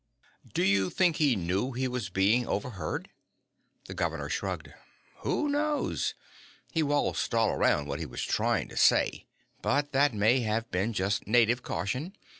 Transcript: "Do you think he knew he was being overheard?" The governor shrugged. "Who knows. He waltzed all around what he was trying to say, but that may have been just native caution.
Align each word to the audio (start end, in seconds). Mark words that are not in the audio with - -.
"Do 0.55 0.63
you 0.63 0.89
think 0.89 1.17
he 1.17 1.35
knew 1.35 1.73
he 1.73 1.87
was 1.87 2.09
being 2.09 2.47
overheard?" 2.47 3.11
The 3.85 3.93
governor 3.93 4.29
shrugged. 4.29 4.73
"Who 5.17 5.47
knows. 5.47 6.15
He 6.71 6.81
waltzed 6.81 7.35
all 7.35 7.51
around 7.51 7.87
what 7.87 7.99
he 7.99 8.07
was 8.07 8.23
trying 8.23 8.67
to 8.69 8.77
say, 8.77 9.27
but 9.61 9.91
that 9.91 10.15
may 10.15 10.39
have 10.39 10.71
been 10.71 10.93
just 10.93 11.27
native 11.27 11.61
caution. 11.61 12.15